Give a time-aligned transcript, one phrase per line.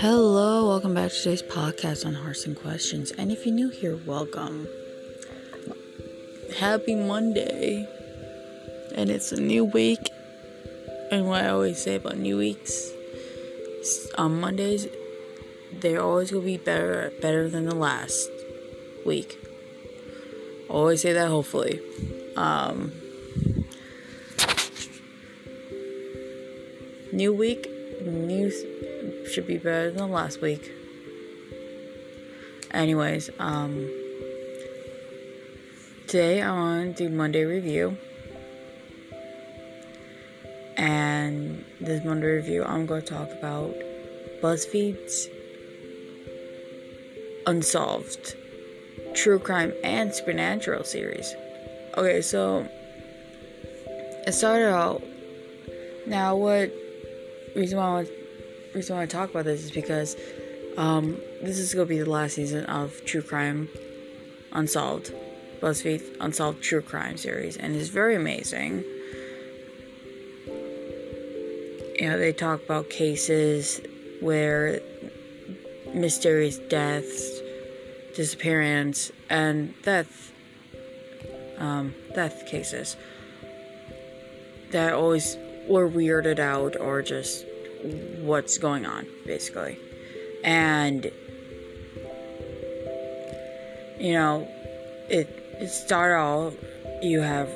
[0.00, 3.10] Hello, welcome back to today's podcast on Hearts and Questions.
[3.10, 4.66] And if you're new here, welcome.
[6.56, 7.86] Happy Monday.
[8.94, 10.10] And it's a new week.
[11.10, 12.90] And what I always say about new weeks
[14.16, 14.88] on Mondays,
[15.70, 18.30] they're always gonna be better better than the last
[19.04, 19.38] week.
[20.70, 21.78] Always say that hopefully.
[22.36, 22.90] Um,
[27.12, 27.69] new week,
[28.04, 28.50] new
[29.26, 30.72] should be better than last week.
[32.72, 33.88] Anyways, um,
[36.06, 37.96] today I want to do Monday review,
[40.76, 43.74] and this Monday review, I'm going to talk about
[44.40, 45.28] BuzzFeed's
[47.46, 48.36] Unsolved
[49.14, 51.34] True Crime and Supernatural series.
[51.96, 52.68] Okay, so
[54.26, 55.02] it started out.
[56.06, 56.72] Now, what
[57.54, 58.08] reason why I want
[58.74, 60.16] reason why I talk about this is because
[60.76, 63.68] um, this is going to be the last season of True Crime
[64.52, 65.12] Unsolved,
[65.60, 68.84] BuzzFeed Unsolved True Crime series, and it's very amazing.
[71.98, 73.80] You know, they talk about cases
[74.20, 74.80] where
[75.92, 77.40] mysterious deaths,
[78.16, 80.32] disappearance, and death,
[81.58, 82.96] um, death cases
[84.70, 85.36] that always
[85.68, 87.44] were weirded out or just
[88.20, 89.78] what's going on, basically.
[90.44, 91.10] And,
[93.98, 94.48] you know,
[95.08, 95.28] it,
[95.60, 96.54] it started off,
[97.02, 97.50] you have,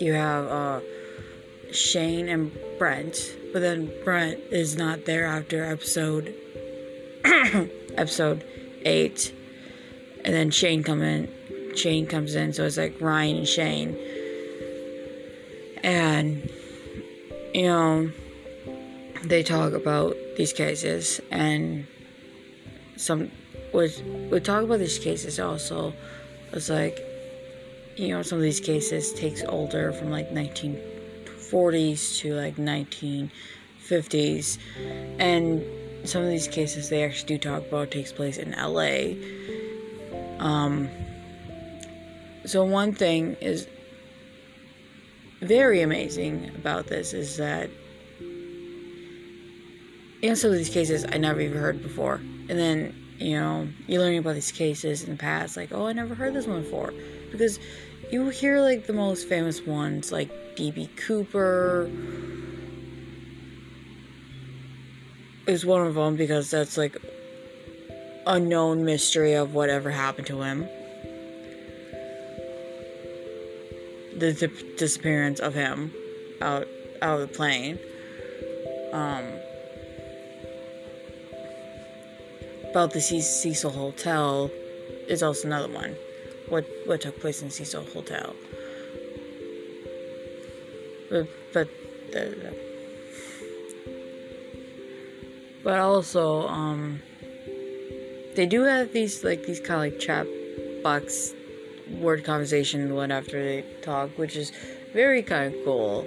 [0.00, 0.80] you have, uh,
[1.72, 6.34] Shane and Brent, but then Brent is not there after episode,
[7.24, 8.44] episode
[8.84, 9.34] 8,
[10.24, 11.32] and then Shane come in,
[11.74, 13.96] Shane comes in, so it's like Ryan and Shane,
[15.82, 16.48] and
[17.54, 18.10] you know,
[19.24, 21.86] they talk about these cases and
[22.96, 23.30] some
[23.72, 23.92] would
[24.30, 25.92] would talk about these cases also.
[26.52, 26.98] It's like
[27.96, 34.58] you know some of these cases takes older from like 1940s to like 1950s,
[35.18, 35.64] and
[36.04, 39.14] some of these cases they actually do talk about takes place in LA.
[40.38, 40.88] Um.
[42.44, 43.68] So one thing is
[45.42, 47.68] very amazing about this is that
[50.22, 52.16] in some of these cases I never even heard before.
[52.48, 55.92] And then, you know, you learn about these cases in the past, like, oh, I
[55.92, 56.94] never heard this one before.
[57.30, 57.58] Because
[58.10, 60.88] you hear, like, the most famous ones, like D.B.
[60.96, 61.90] Cooper
[65.46, 66.96] is one of them because that's, like,
[68.26, 70.68] a known mystery of whatever happened to him.
[74.16, 75.92] The di- disappearance of him
[76.40, 76.66] out
[77.00, 77.78] out of the plane.
[78.92, 79.24] Um,
[82.70, 84.50] about the Cecil Hotel
[85.08, 85.94] is also another one.
[86.48, 88.34] What what took place in Cecil Hotel?
[91.10, 91.68] But but
[92.16, 92.50] uh,
[95.62, 97.00] but also um
[98.34, 100.26] they do have these like these kind of like chat
[100.82, 101.34] box
[102.00, 104.52] word conversation one after they talk, which is
[104.92, 106.06] very kind of cool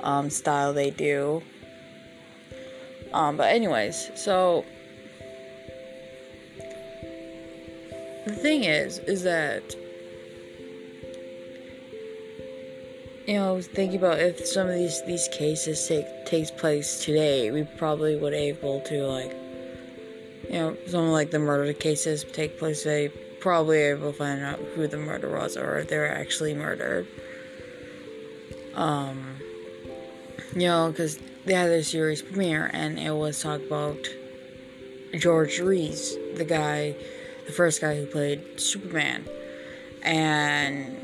[0.00, 1.42] um, style they do.
[3.12, 4.64] Um, but anyways, so
[8.26, 9.74] the thing is, is that
[13.26, 17.64] you know, thinking about if some of these these cases take takes place today, we
[17.78, 19.32] probably would able to like,
[20.48, 24.60] you know, some like the murder cases take place today probably able to find out
[24.74, 27.08] who the murderer was or if they were actually murdered.
[28.74, 29.36] Um,
[30.54, 33.98] you know, because they had their series premiere and it was talk about
[35.18, 36.94] George Reeves, the guy,
[37.46, 39.26] the first guy who played Superman,
[40.02, 40.96] and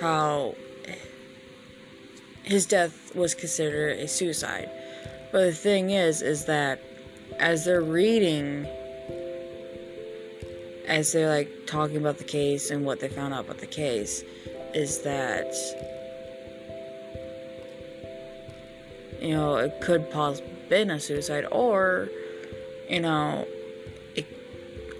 [0.00, 0.54] how
[2.42, 4.68] his death was considered a suicide.
[5.32, 6.80] But the thing is, is that
[7.38, 8.68] as they're reading
[10.86, 14.22] as they're like talking about the case and what they found out about the case
[14.74, 15.52] is that
[19.20, 22.08] you know it could possibly been a suicide or
[22.88, 23.46] you know
[24.14, 24.26] it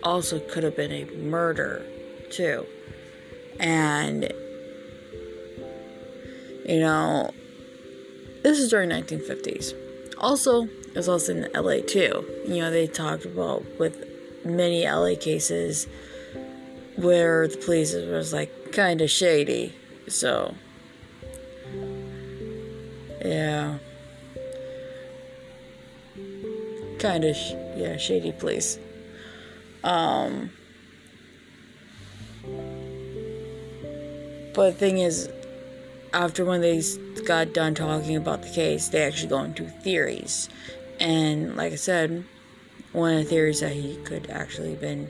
[0.03, 1.85] also could have been a murder
[2.31, 2.67] too.
[3.59, 4.25] And
[6.69, 7.31] you know
[8.43, 9.73] this is during 1950s
[10.19, 12.25] also it was also in la too.
[12.47, 14.06] You know they talked about with
[14.46, 15.87] many LA cases
[16.96, 19.75] where the police was like kind of shady.
[20.08, 20.54] So,
[23.25, 23.78] yeah.
[26.98, 28.78] kind of sh- yeah shady place.
[29.84, 30.50] Um,
[34.54, 35.28] but the thing is,
[36.12, 36.82] after when they
[37.25, 40.49] got done talking about the case, they actually go into theories,
[40.99, 42.25] and like I said,
[42.93, 45.09] one of the theories that he could actually have been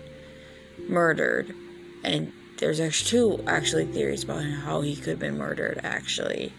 [0.89, 1.55] murdered,
[2.03, 6.53] and there's actually two actually theories about how he could have been murdered actually.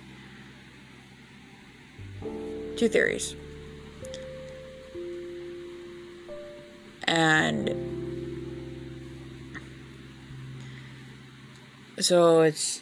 [2.75, 3.35] Two theories.
[7.05, 7.97] And
[11.99, 12.81] so it's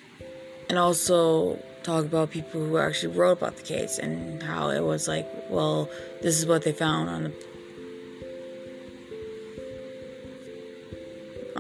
[0.70, 5.08] and also talk about people who actually wrote about the case and how it was
[5.08, 5.90] like well
[6.22, 7.34] this is what they found on the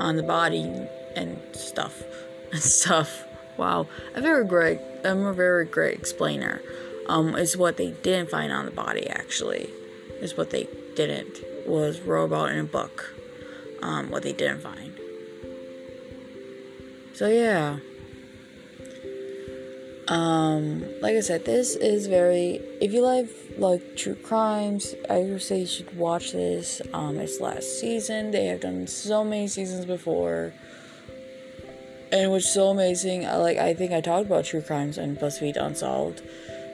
[0.05, 2.03] on the body and stuff
[2.51, 3.25] and stuff.
[3.57, 4.79] Wow, a very great.
[5.03, 6.61] I'm a very great explainer.
[7.07, 9.69] Um, is what they didn't find on the body actually.
[10.21, 13.13] Is what they didn't was wrote about in a book.
[13.81, 14.93] Um, what they didn't find.
[17.13, 17.79] So yeah.
[20.07, 22.61] Um, like I said, this is very.
[22.81, 26.81] If you like like true crimes, I would say you should watch this.
[26.93, 28.31] Um, it's last season.
[28.31, 30.53] They have done so many seasons before
[32.11, 33.25] and it was so amazing.
[33.25, 36.21] I like I think I talked about true crimes and BuzzFeed Unsolved,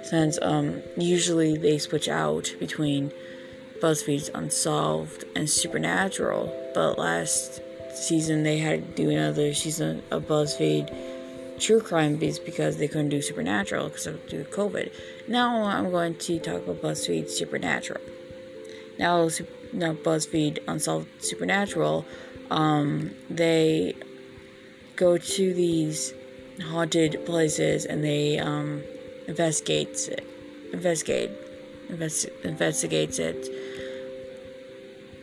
[0.03, 3.11] since um usually they switch out between
[3.81, 7.61] BuzzFeed's Unsolved and Supernatural, but last
[7.95, 10.93] season they had to do another season of BuzzFeed
[11.61, 14.91] True Crime beats because they couldn't do Supernatural because of due COVID.
[15.27, 18.01] Now I'm going to talk about BuzzFeed Supernatural.
[18.97, 19.29] Now,
[19.71, 22.03] now BuzzFeed Unsolved Supernatural,
[22.49, 23.95] um, they
[24.95, 26.13] go to these
[26.63, 28.83] haunted places and they um,
[29.27, 30.25] investigates it,
[30.73, 31.29] investigate
[31.89, 33.47] invest, investigates it.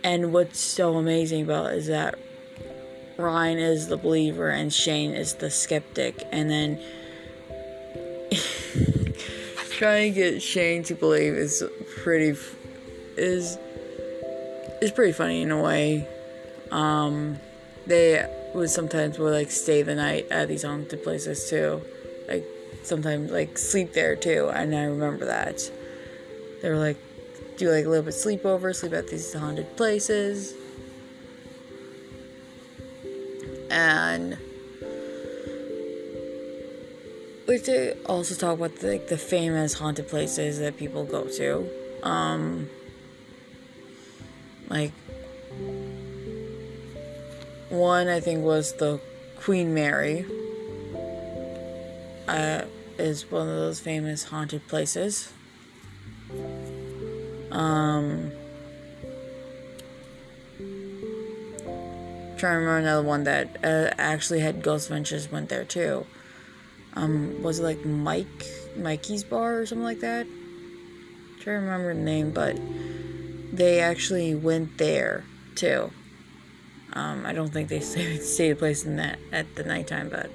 [0.05, 2.19] And what's so amazing about it is that
[3.19, 6.81] Ryan is the believer and Shane is the skeptic, and then
[9.70, 11.65] trying to get Shane to believe is
[12.03, 12.38] pretty
[13.17, 13.59] is
[14.81, 16.06] is pretty funny in a way.
[16.70, 17.41] Um,
[17.87, 18.25] they
[18.55, 21.82] would sometimes would like stay the night at these haunted places too.
[22.29, 22.44] Like
[22.85, 25.69] sometimes like sleep there too, and I remember that.
[26.62, 26.99] They were like
[27.56, 30.55] do like a little bit sleepover, sleep at these haunted places.
[33.70, 34.38] And
[37.47, 41.69] we to also talk about the, like the famous haunted places that people go to.
[42.03, 42.69] Um
[44.69, 44.93] like
[47.70, 49.00] one, I think, was the
[49.37, 50.25] Queen Mary.
[52.26, 52.62] Uh,
[52.99, 55.32] is one of those famous haunted places.
[57.50, 58.32] Um,
[62.38, 66.06] trying to remember another one that uh, actually had Ghost Adventures went there too.
[66.94, 68.46] Um, was it like Mike
[68.76, 70.26] Mikey's Bar or something like that?
[70.26, 72.58] I'm trying to remember the name, but
[73.52, 75.25] they actually went there
[75.55, 75.90] too.
[76.93, 80.31] Um, I don't think they stayed, stay a place in that at the nighttime, but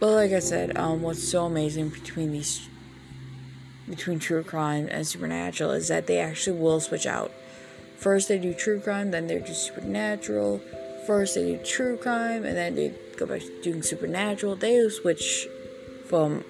[0.00, 2.68] but like I said, um, what's so amazing between these
[3.88, 7.30] between true crime and supernatural is that they actually will switch out.
[7.98, 10.60] First they do true crime, then they do supernatural.
[11.06, 14.56] First they do true crime, and then they go back to doing supernatural.
[14.56, 15.46] They switch
[16.06, 16.44] from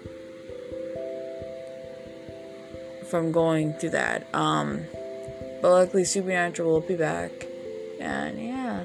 [3.08, 4.26] from going through that.
[4.34, 4.86] Um,
[5.62, 7.30] but luckily, supernatural will be back
[8.04, 8.84] and yeah,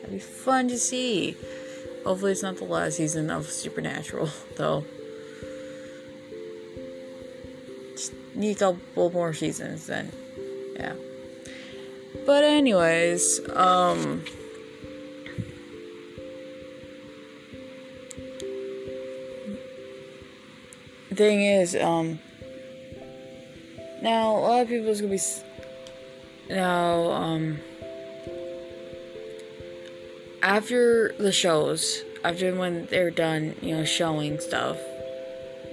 [0.00, 1.36] that'd be fun to see.
[2.04, 4.84] Hopefully, it's not the last season of Supernatural, though.
[7.92, 10.12] Just need a couple more seasons, then,
[10.76, 10.94] yeah.
[12.26, 14.24] But anyways, um.
[21.14, 22.18] Thing is, um.
[24.02, 25.20] Now a lot of people's gonna be.
[26.48, 27.58] Now, um
[30.44, 34.76] after the shows, after when they're done, you know, showing stuff.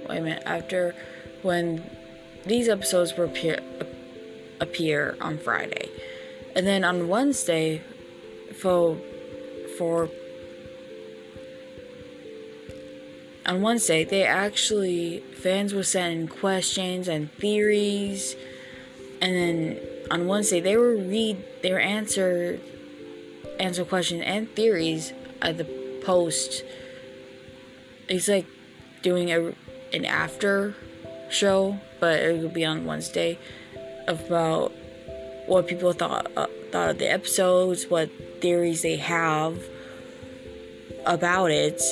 [0.08, 0.42] Wait a minute.
[0.46, 0.94] After
[1.42, 1.84] when
[2.46, 3.60] these episodes will appear,
[4.60, 5.90] appear on Friday,
[6.54, 7.82] and then on Wednesday,
[8.60, 8.96] for
[9.78, 10.08] for
[13.46, 18.36] on Wednesday, they actually fans were sending questions and theories,
[19.20, 19.80] and then
[20.10, 22.60] on Wednesday they were read their answer
[23.58, 25.64] answer questions and theories at the
[26.04, 26.64] post.
[28.08, 28.46] It's like
[29.02, 29.54] doing a
[29.92, 30.74] an after
[31.30, 33.38] show, but it will be on Wednesday.
[34.08, 34.72] about
[35.46, 39.62] what people thought uh, thought of the episodes, what theories they have
[41.06, 41.82] about it.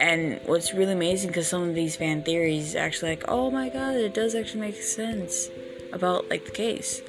[0.00, 3.94] And what's really amazing because some of these fan theories actually like, oh my god,
[3.94, 5.48] it does actually make sense
[5.92, 7.00] about like the case.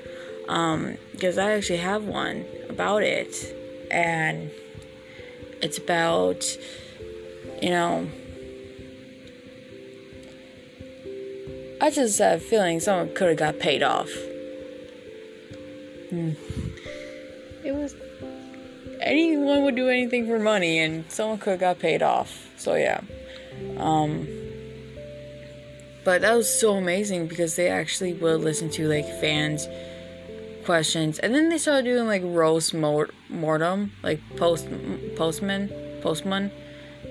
[0.48, 3.56] Um, because I actually have one about it,
[3.89, 4.51] and
[5.62, 6.46] it's about
[7.62, 8.08] you know.
[11.82, 14.10] I just have a feeling someone could have got paid off.
[16.12, 17.95] It was
[19.01, 22.47] anyone would do anything for money, and someone could have got paid off.
[22.57, 23.01] So yeah,
[23.77, 24.27] um,
[26.03, 29.67] but that was so amazing because they actually would listen to like fans'
[30.65, 34.67] questions, and then they started doing like roast mortem, like post
[35.15, 35.71] postman
[36.01, 36.51] postman,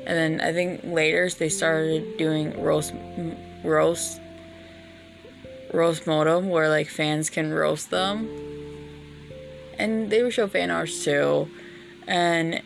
[0.07, 2.93] and then I think later they started doing roast
[3.65, 4.21] roast
[5.73, 8.29] roast mortem where like fans can roast them
[9.79, 11.49] and they would show fan arts too.
[12.07, 12.63] And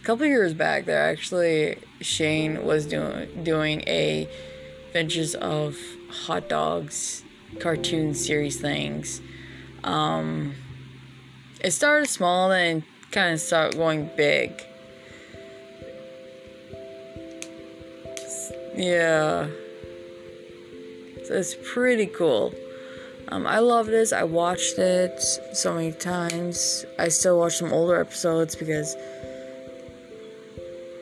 [0.00, 4.28] a couple years back there actually shane was doing doing a
[4.88, 5.78] adventures of
[6.10, 7.22] hot dogs
[7.60, 9.20] cartoon series things.
[9.84, 10.54] Um
[11.60, 12.82] it started small and
[13.12, 14.64] kind of started going big.
[18.74, 19.48] Yeah.
[21.24, 22.52] So it's pretty cool
[23.28, 24.12] um, I love this.
[24.12, 26.84] I watched it so many times.
[26.98, 28.96] I still watch some older episodes because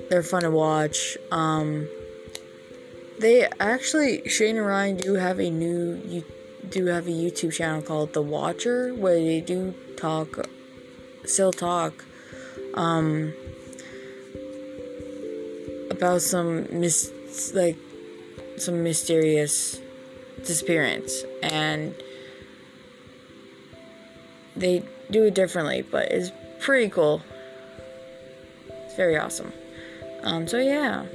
[0.08, 1.16] they're fun to watch.
[1.30, 1.88] Um,
[3.18, 6.24] they actually Shane and Ryan do have a new you
[6.68, 10.46] do have a YouTube channel called The Watcher where they do talk,
[11.24, 12.04] still talk,
[12.74, 13.32] um,
[15.90, 17.12] about some mis
[17.54, 17.76] like
[18.56, 19.78] some mysterious
[20.44, 21.94] disappearance and
[24.56, 27.22] they do it differently, but it's pretty cool.
[28.68, 29.52] It's very awesome.
[30.22, 31.06] Um, so yeah.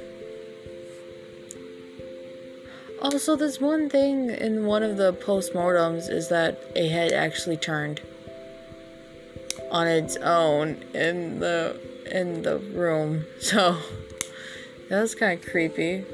[3.00, 8.00] Also, there's one thing in one of the postmortems is that a head actually turned
[9.70, 11.78] on its own in the
[12.10, 13.24] in the room.
[13.40, 13.76] So
[14.88, 16.04] that was kind of creepy.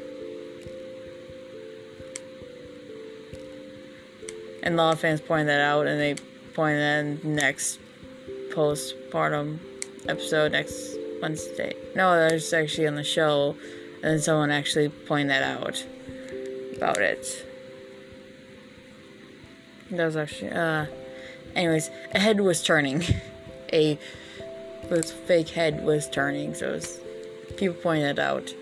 [4.63, 6.15] And a lot of fans pointed that out, and they
[6.55, 7.79] point in next
[8.53, 9.59] postpartum
[10.09, 11.75] episode next Wednesday.
[11.95, 13.57] No, there's actually on the show,
[13.97, 15.85] and then someone actually pointed that out
[16.77, 17.47] about it.
[19.91, 20.87] That was actually, uh,
[21.55, 23.03] anyways, a head was turning.
[23.73, 23.99] a
[24.89, 27.01] this fake head was turning, so was,
[27.57, 28.55] people pointed it out.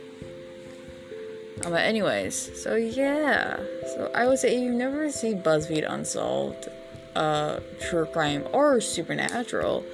[1.65, 3.57] Um, but anyways, so yeah,
[3.95, 6.69] so I would say you've never see BuzzFeed Unsolved
[7.15, 9.85] uh, true crime or supernatural,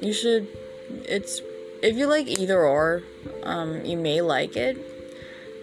[0.00, 0.48] you should.
[1.04, 1.40] It's
[1.82, 3.02] if you like either or,
[3.42, 4.76] um, you may like it.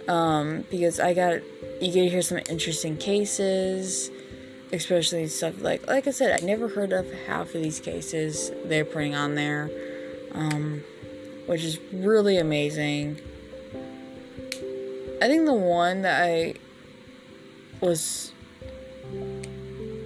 [0.08, 1.42] Um, because I got
[1.82, 4.12] you get to hear some interesting cases,
[4.72, 8.86] especially stuff like like I said, I never heard of half of these cases they're
[8.86, 9.70] putting on there,
[10.34, 10.84] um,
[11.46, 13.18] which is really amazing.
[15.22, 16.56] I think the one that I
[17.80, 18.33] was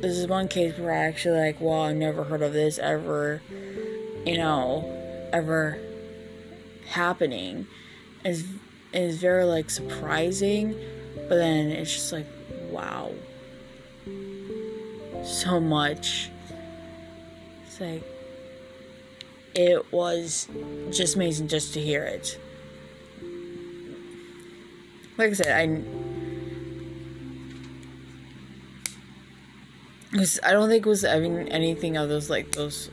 [0.01, 3.41] this is one case where I actually like, well, I've never heard of this ever,
[4.25, 5.79] you know, ever
[6.89, 7.67] happening.
[8.23, 8.45] Is
[8.93, 10.75] is very like surprising,
[11.29, 12.27] but then it's just like,
[12.69, 13.11] wow,
[15.23, 16.29] so much.
[17.65, 18.03] It's like
[19.55, 20.47] it was
[20.91, 22.39] just amazing just to hear it.
[25.17, 25.81] Like I said, I
[30.17, 32.89] Cause I don't think it was having anything of those like those.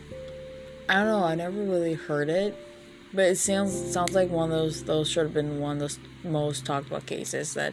[0.90, 1.24] I don't know.
[1.24, 2.54] I never really heard it,
[3.14, 4.84] but it sounds sounds like one of those.
[4.84, 7.72] Those should have been one of those most talked about cases that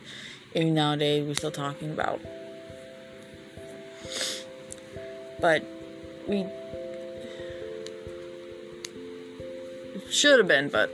[0.53, 2.21] even nowadays we're still talking about.
[5.41, 5.65] But
[6.29, 6.45] we
[10.09, 10.89] should have been, but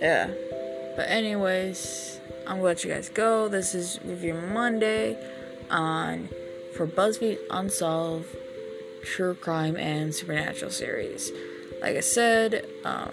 [0.00, 0.30] yeah.
[0.94, 3.48] But anyways, I'm gonna let you guys go.
[3.48, 5.18] This is Review Monday
[5.68, 6.28] on
[6.74, 8.36] for BuzzFeed Unsolved
[9.04, 11.30] True Crime and Supernatural series.
[11.80, 13.10] Like I said, um,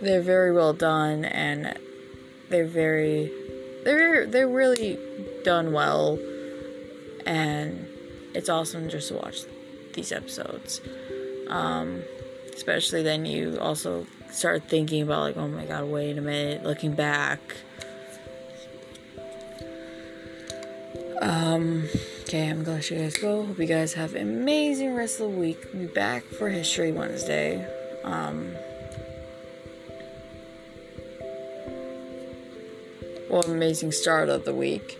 [0.00, 1.78] they're very well done and
[2.50, 3.32] they're very
[3.84, 4.98] they're they're really
[5.44, 6.18] done well
[7.26, 7.86] and
[8.34, 9.42] it's awesome just to watch
[9.94, 10.80] these episodes.
[11.48, 12.02] Um,
[12.54, 16.92] especially then you also start thinking about like oh my god wait a minute looking
[16.92, 17.40] back
[21.24, 21.88] Um,
[22.24, 23.46] okay, I'm glad you guys go.
[23.46, 25.72] Hope you guys have an amazing rest of the week.
[25.72, 27.66] Be back for History Wednesday.
[28.04, 28.54] Um,
[33.30, 34.98] well, amazing start of the week.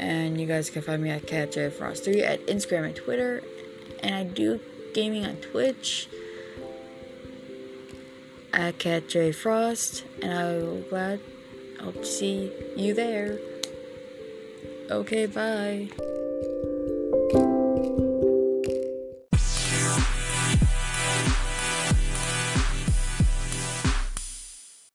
[0.00, 3.44] And you guys can find me at CatJFrost3 at Instagram and Twitter.
[4.02, 4.58] And I do
[4.92, 6.08] gaming on Twitch
[8.52, 10.02] at CatJFrost.
[10.20, 11.20] And I will glad
[11.80, 13.38] hope to see you there.
[14.90, 16.07] Okay, bye.